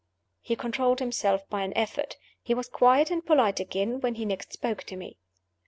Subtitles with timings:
[0.41, 4.51] He controlled himself by an effort he was quiet and polite again when he next
[4.51, 5.19] spoke to me.